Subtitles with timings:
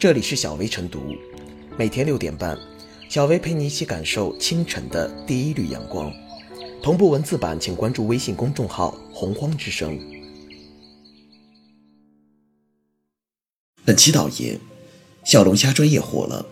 [0.00, 1.14] 这里是小薇晨读，
[1.76, 2.58] 每天六点半，
[3.10, 6.10] 小薇陪你一起感受清晨的第一缕阳光。
[6.82, 10.00] 同步文字版，请关注微信公众号“洪荒之声”。
[13.84, 14.58] 本期导言：
[15.22, 16.46] 小龙虾专业火了。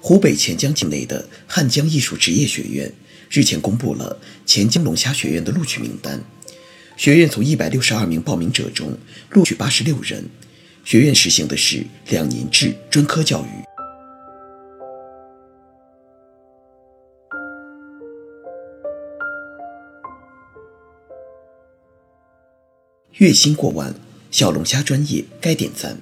[0.00, 2.90] 湖北潜江境内的汉江艺术职业学院
[3.28, 6.24] 日前公布了潜江龙虾学院的录取名单。
[6.96, 8.96] 学院从一百六十二名报名者中
[9.28, 10.24] 录取八十六人。
[10.84, 13.64] 学院实行的是两年制专科教育。
[23.12, 23.94] 月薪过万，
[24.30, 25.96] 小龙虾专业该点赞。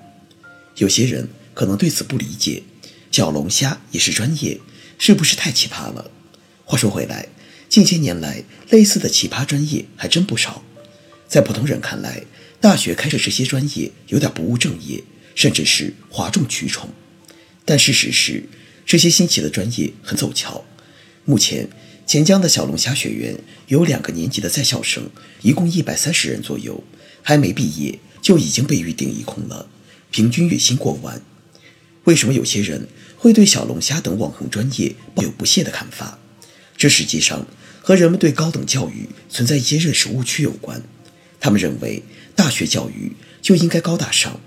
[0.77, 2.65] 有些人可能对此不理解，
[3.13, 4.61] 小龙虾也是专业，
[4.99, 6.11] 是不是太奇葩了？
[6.65, 7.29] 话说回来，
[7.69, 10.65] 近些年来类似的奇葩专业还真不少。
[11.33, 12.25] 在普通人看来，
[12.61, 15.03] 大学开设这些专业有点不务正业，
[15.35, 16.91] 甚至是哗众取宠。
[17.65, 18.45] 但事实是，
[18.85, 20.63] 这些新起的专业很走俏。
[21.25, 21.71] 目前，
[22.07, 25.09] 钱江的小龙虾学院有两个年级的在校生，
[25.41, 26.85] 一共一百三十人左右，
[27.23, 29.71] 还没毕业就已经被预定一空了，
[30.11, 31.23] 平均月薪过万。
[32.05, 36.19] 为什么有些人会对小龙虾等网红专业抱有不屑的看法？
[36.77, 37.47] 这实际上
[37.81, 40.83] 和人们对高等教育存在一些认识误区有关。
[41.43, 42.03] 他们认为。
[42.35, 43.13] 大学教育
[43.43, 44.41] 就应该高大上，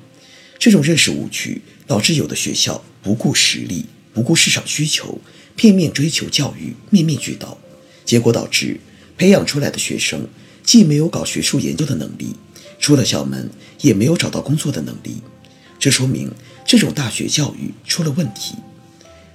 [0.57, 5.21] 这种认识误区导致有的学校不顾实力、不顾市场需求，
[5.55, 7.59] 片面追求教育，面面俱到，
[8.03, 8.79] 结果导致
[9.19, 10.27] 培养出来的学生
[10.63, 12.35] 既没有搞学术研究的能力，
[12.79, 13.49] 出了校门
[13.81, 15.21] 也没有找到工作的能力。
[15.79, 16.31] 这说明
[16.65, 18.55] 这种大学教育出了问题。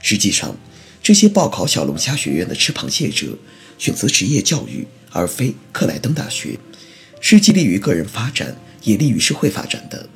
[0.03, 0.57] 实际上，
[1.01, 3.39] 这些报考小龙虾学院的吃螃蟹者
[3.79, 6.59] 选择职业教育而非克莱登大学。
[7.21, 10.09] 是既利于个人发展，也利于社会发展的。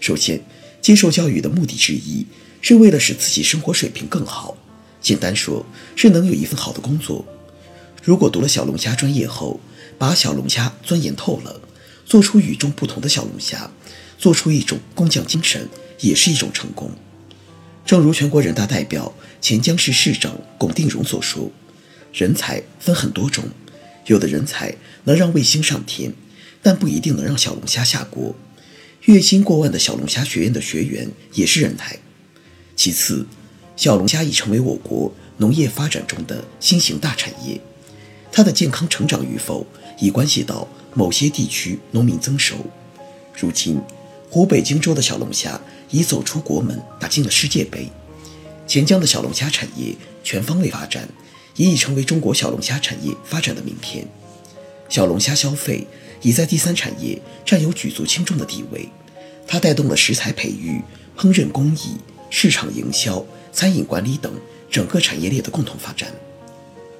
[0.00, 0.40] 首先，
[0.80, 2.26] 接受教育的目的之一
[2.60, 4.56] 是为了使自己生活水平更好，
[5.00, 7.24] 简单说，是能有一份好的工作。
[8.02, 9.60] 如果读了小龙虾专业后，
[9.98, 11.60] 把小龙虾钻研透了，
[12.04, 13.70] 做出与众不同的小龙虾，
[14.18, 15.68] 做出一种工匠精神，
[16.00, 16.90] 也是一种成功。
[17.84, 21.50] 正如全国人大代表、前江市市长龚定荣所说
[22.12, 23.44] ：“人才分很多种，
[24.06, 26.12] 有的人才能让卫星上天。”
[26.66, 28.34] 但不一定能让小龙虾下锅。
[29.02, 31.96] 月薪过万的小龙虾学院的学员也是人才。
[32.74, 33.24] 其次，
[33.76, 37.60] 小龙虾已成为我国农业发展中的新型大产业，
[38.32, 39.64] 它的健康成长与否
[40.00, 42.56] 已关系到某些地区农民增收。
[43.40, 43.80] 如今，
[44.28, 45.60] 湖北荆州的小龙虾
[45.90, 47.88] 已走出国门，打进了世界杯。
[48.66, 49.94] 钱江的小龙虾产业
[50.24, 51.08] 全方位发展，
[51.54, 54.08] 也已成为中国小龙虾产业发展的名片。
[54.88, 55.86] 小龙虾消费。
[56.22, 58.88] 已在第三产业占有举足轻重的地位，
[59.46, 60.80] 它带动了食材培育、
[61.16, 61.98] 烹饪工艺、
[62.30, 64.32] 市场营销、餐饮管理等
[64.68, 66.12] 整个产业链的共同发展。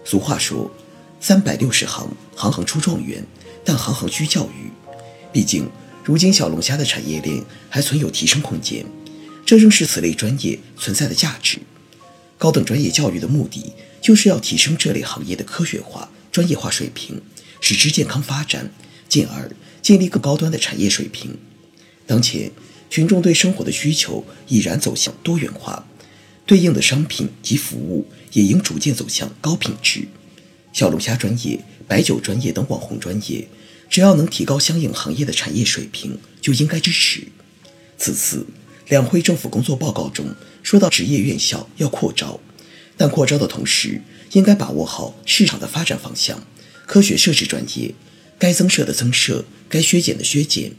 [0.04, 0.70] 俗话说
[1.18, 3.24] ：“三百六十行，行行出状元，
[3.64, 4.70] 但行行需教育。”
[5.32, 5.68] 毕竟，
[6.04, 8.84] 如今小龙虾的产业链还存有提升空间，
[9.44, 11.58] 这正是此类专业存在的价值。
[12.38, 17.20] 高等专业教育的目的，就是要提升这类行业的科学化、专业化水平，
[17.60, 18.72] 使之健康发展。
[19.08, 21.38] 进而建立更高端的产业水平。
[22.08, 22.50] 当前，
[22.90, 25.86] 群众对生活的需求已然走向多元化，
[26.44, 30.08] 对应的商品及服务也应逐渐走向高品质。
[30.72, 33.46] 小龙虾专业、白酒专业等网红专业，
[33.88, 37.28] 只要能提高相应行业的产业水平，就应该支持。
[37.96, 38.44] 此次
[38.88, 40.34] 两会政府工作报告中
[40.64, 42.40] 说到，职业院校要扩招，
[42.96, 44.02] 但扩招的同时，
[44.32, 46.44] 应该把握好市场的发展方向，
[46.86, 47.94] 科学设置专业。
[48.38, 50.72] 该增设的增设，该削减的削减，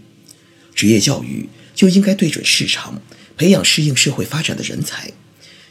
[0.76, 3.02] 职业教育就应该对准市场，
[3.36, 5.12] 培养适应社会发展的人才。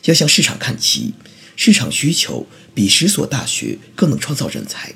[0.06, 1.14] 要向市场看齐，
[1.54, 2.44] 市场需求
[2.74, 4.94] 比十所大学更能创造人才。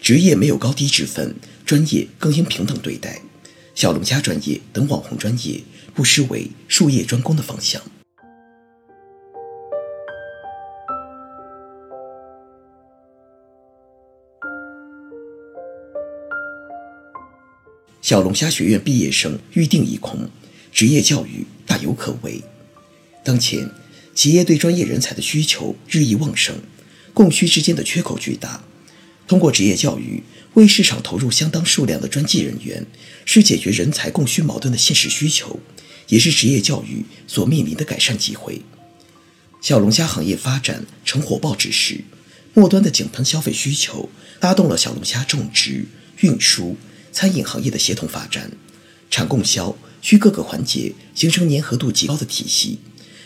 [0.00, 1.34] 职业没有高低之分，
[1.66, 3.20] 专业更应平等对待。
[3.74, 5.60] 小龙虾专业等网红专业，
[5.96, 7.82] 不失为术业专攻的方向。
[18.04, 20.28] 小龙虾学院毕业生预定一空，
[20.70, 22.42] 职业教育大有可为。
[23.24, 23.70] 当前，
[24.14, 26.54] 企业对专业人才的需求日益旺盛，
[27.14, 28.62] 供需之间的缺口巨大。
[29.26, 30.22] 通过职业教育
[30.52, 32.84] 为市场投入相当数量的专技人员，
[33.24, 35.58] 是解决人才供需矛盾的现实需求，
[36.08, 38.60] 也是职业教育所面临的改善机会。
[39.62, 42.04] 小龙虾行业发展呈火爆之势，
[42.52, 44.10] 末端的井喷消费需求
[44.42, 45.86] 拉动了小龙虾种植、
[46.20, 46.76] 运输。
[47.14, 48.50] 餐饮行业的协同发展，
[49.08, 52.80] 产供销需各个环节形成粘合度极高的体系，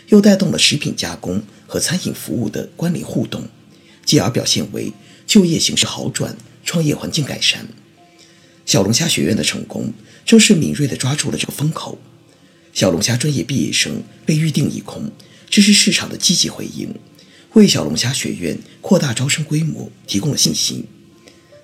[0.09, 3.49] 又带动了食品加工和餐饮服务的关联互动，
[4.05, 4.93] 继而表现为
[5.25, 7.67] 就业形势好转、创业环境改善。
[8.63, 9.91] 小龙虾学院的成功，
[10.23, 11.97] 正是敏锐地抓住了这个风口。
[12.71, 15.11] 小龙虾专业毕业生被预定一空，
[15.49, 16.93] 这是市场的积极回应，
[17.53, 20.85] 为小龙虾学院扩大招生规模提供了信心。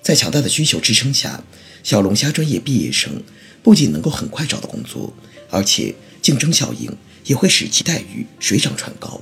[0.02, 1.42] 在强大的需求支撑下，
[1.86, 3.22] 小龙虾专业毕业生
[3.62, 5.14] 不仅能够很快找到工作，
[5.48, 6.92] 而且竞争效应
[7.26, 9.20] 也会使其待遇水涨船高。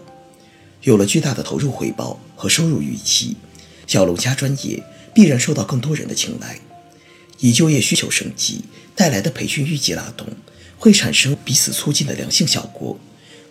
[0.80, 3.36] 有了巨大的投入回报和收入预期，
[3.86, 4.82] 小龙虾专业
[5.14, 6.58] 必然受到更多人的青睐。
[7.40, 8.64] 以就业需求升级
[8.96, 10.26] 带来的培训预计拉动，
[10.78, 12.98] 会产生彼此促进的良性效果，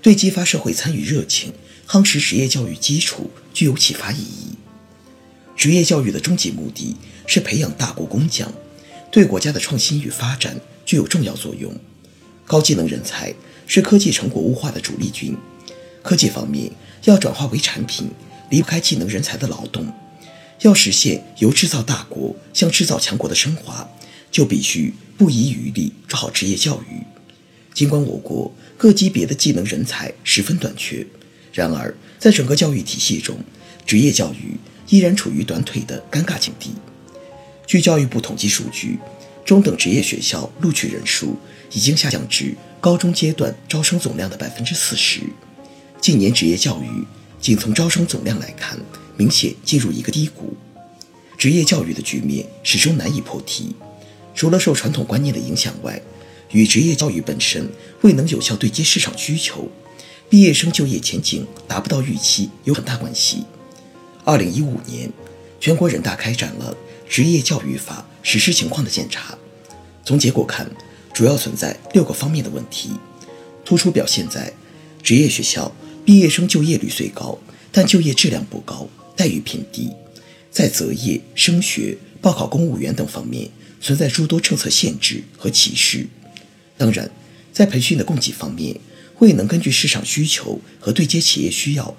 [0.01, 1.53] 对激发社会参与热情、
[1.87, 4.55] 夯实职业教育基础具有启发意义。
[5.55, 6.95] 职业教育的终极目的
[7.27, 8.51] 是培养大国工匠，
[9.13, 11.71] 对国家的创新与发展具有重要作用。
[12.47, 13.31] 高技能人才
[13.67, 15.37] 是科技成果物化的主力军，
[16.01, 16.71] 科技方面
[17.03, 18.09] 要转化为产品，
[18.49, 19.85] 离不开技能人才的劳动。
[20.61, 23.87] 要实现由制造大国向制造强国的升华，
[24.31, 27.03] 就必须不遗余力做好职业教育。
[27.71, 31.05] 尽管我国各级别的技能人才十分短缺，
[31.53, 33.37] 然而在整个教育体系中，
[33.85, 34.57] 职业教育
[34.89, 36.71] 依然处于短腿的尴尬境地。
[37.65, 38.99] 据教育部统计数据，
[39.45, 41.37] 中等职业学校录取人数
[41.71, 45.21] 已经下降至高中阶段招生总量的百分之四十。
[46.01, 47.05] 近年职业教育
[47.39, 48.77] 仅从招生总量来看，
[49.17, 50.55] 明显进入一个低谷，
[51.37, 53.75] 职业教育的局面始终难以破题。
[54.35, 56.01] 除了受传统观念的影响外，
[56.51, 57.69] 与职业教育本身
[58.01, 59.69] 未能有效对接市场需求，
[60.29, 63.45] 毕业生就业前景达不到预期有很大关系。
[64.25, 65.11] 二零一五年，
[65.63, 66.75] 全国人大开展了
[67.09, 69.37] 《职业教育法》实施情况的检查，
[70.03, 70.69] 从结果看，
[71.13, 72.91] 主要存在六个方面的问题，
[73.63, 74.51] 突出表现在
[75.01, 75.73] 职业学校
[76.03, 77.39] 毕业生就业率虽高，
[77.71, 78.89] 但就业质量不高。
[79.15, 79.89] 待遇偏低，
[80.51, 83.49] 在择业、升学、报考公务员等方面
[83.79, 86.05] 存在诸多政策限制和歧视。
[86.77, 87.09] 当然，
[87.53, 88.77] 在培训的供给方面，
[89.19, 91.95] 未能根据市场需求和对接企业需要，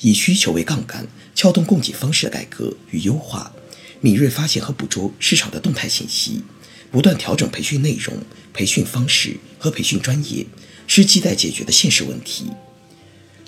[0.00, 3.52] 以需求为杠杆，撬动供给方式的改革与优化，
[4.00, 6.42] 敏锐发现和捕捉市场的动态信息，
[6.90, 8.14] 不断调整培训内容、
[8.52, 10.46] 培训方式和培训专业，
[10.86, 12.46] 是亟待解决的现实问题。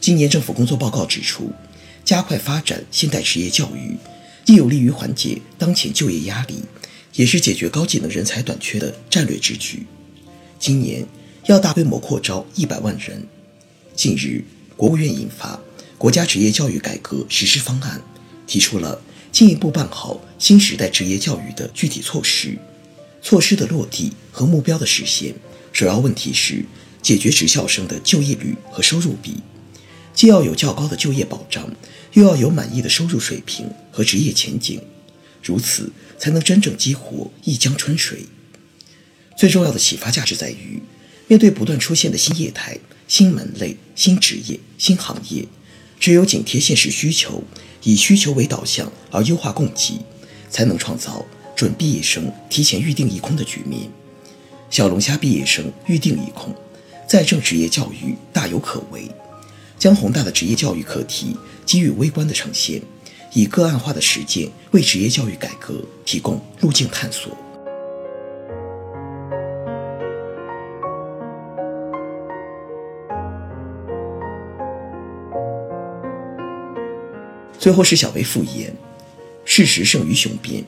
[0.00, 1.52] 今年政府工作报告指出。
[2.04, 3.94] 加快发展现代职业教育，
[4.42, 6.54] 既有利于缓解当前就业压力，
[7.12, 9.86] 也是解决高技能人才短缺的战略之举。
[10.58, 11.06] 今年
[11.48, 13.22] 要大规模扩招一百万人。
[13.94, 14.42] 近日，
[14.74, 15.54] 国务院印发
[15.98, 18.00] 《国家职业教育改革实施方案》，
[18.46, 19.02] 提出了
[19.32, 22.56] 进一步办好新时代职业教育的具体措施。
[23.20, 25.34] 措施的落地和目标的实现，
[25.72, 26.64] 首要问题是
[27.02, 29.38] 解决职校生的就业率和收入比，
[30.14, 31.68] 既要有较高的就业保障。
[32.14, 34.80] 又要有满意的收入水平和职业前景，
[35.42, 38.24] 如此才能真正激活一江春水。
[39.36, 40.82] 最重要的启发价值在于，
[41.26, 45.46] 面对不断出现的新业态、新门类、新职业、新行业，
[46.00, 47.42] 只有紧贴现实需求，
[47.82, 50.00] 以需求为导向而优化供给，
[50.48, 51.24] 才能创造
[51.56, 53.90] 准毕业生提前预定一空的局面。
[54.70, 56.54] 小龙虾毕业生预定一空，
[57.08, 59.02] 在政职业教育大有可为。
[59.78, 62.82] 将宏大的职业教育课题给予微观的呈现，
[63.32, 67.36] 以个案化的实践为职业教育改革提供路径探索。
[77.58, 78.74] 最后是小微复言，
[79.44, 80.64] 事实胜于雄辩。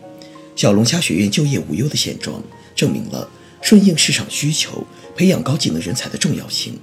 [0.56, 2.42] 小龙虾学院就业无忧的现状，
[2.74, 3.30] 证明了
[3.62, 4.84] 顺应市场需求、
[5.16, 6.78] 培养高技能人才的重要性，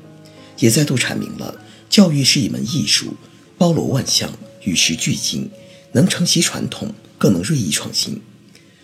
[0.60, 1.62] 也再度阐明了。
[1.90, 3.16] 教育是一门艺术，
[3.58, 4.32] 包罗万象，
[4.64, 5.50] 与时俱进，
[5.92, 8.22] 能承袭传统，更能锐意创新。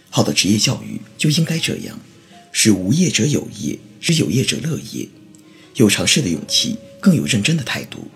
[0.09, 1.99] 好的职业教育就应该这样，
[2.51, 5.07] 使无业者有业，使有业者乐业。
[5.75, 8.07] 有尝试的勇气，更有认真的态度，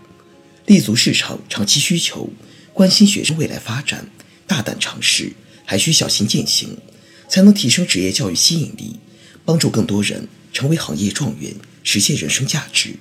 [0.68, 2.30] 立足市场长期需求，
[2.78, 4.08] 关心学生未来发展，
[4.46, 5.34] 大胆尝试，
[5.66, 6.78] 还需小心践行，
[7.28, 9.00] 才能提升职业教育吸引力，
[9.44, 12.96] 帮助更多人成为行业状元，实现人生价值。